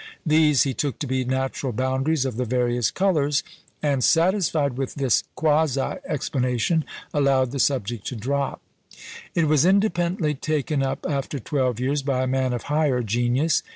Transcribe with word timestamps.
These 0.25 0.63
he 0.63 0.73
took 0.73 0.97
to 0.97 1.05
be 1.05 1.23
natural 1.25 1.71
boundaries 1.73 2.25
of 2.25 2.35
the 2.35 2.43
various 2.45 2.89
colours, 2.89 3.43
and 3.83 4.03
satisfied 4.03 4.75
with 4.75 4.95
this 4.95 5.23
quasi 5.35 5.97
explanation, 6.07 6.85
allowed 7.13 7.51
the 7.51 7.59
subject 7.59 8.07
to 8.07 8.15
drop. 8.15 8.61
It 9.35 9.45
was 9.47 9.63
independently 9.63 10.33
taken 10.33 10.81
up 10.81 11.05
after 11.07 11.37
twelve 11.37 11.79
years 11.79 12.01
by 12.01 12.23
a 12.23 12.27
man 12.27 12.51
of 12.51 12.63
higher 12.63 13.03
genius. 13.03 13.61